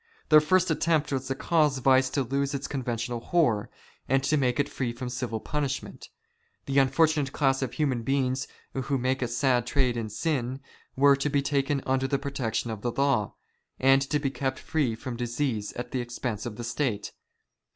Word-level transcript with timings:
Their 0.29 0.41
first 0.41 0.71
attempt 0.71 1.11
was 1.11 1.27
to 1.27 1.35
cause 1.35 1.77
vice 1.77 2.09
to 2.09 2.23
lose 2.23 2.55
its 2.55 2.67
conventional 2.67 3.19
horror, 3.19 3.69
and 4.09 4.23
to 4.23 4.35
make 4.35 4.59
it 4.59 4.67
free 4.67 4.91
from 4.91 5.09
civil 5.09 5.39
punishment. 5.39 6.09
The 6.65 6.79
unfortunate 6.79 7.31
class 7.31 7.61
of 7.61 7.73
human 7.73 8.01
beings 8.01 8.47
who 8.73 8.97
make 8.97 9.21
a 9.21 9.27
sad 9.27 9.67
trade 9.67 9.95
in 9.97 10.09
sin, 10.09 10.59
were 10.95 11.15
to 11.17 11.29
be 11.29 11.43
taken 11.43 11.83
under 11.85 12.07
the 12.07 12.17
protec 12.17 12.55
tion 12.55 12.71
of 12.71 12.81
the 12.81 12.91
law, 12.91 13.35
and 13.79 14.01
to 14.09 14.17
be 14.17 14.31
kept 14.31 14.57
free 14.57 14.95
from 14.95 15.17
disease 15.17 15.71
at 15.73 15.91
the 15.91 16.01
expense 16.01 16.47
of 16.47 16.55
the 16.55 16.63
State. 16.63 17.11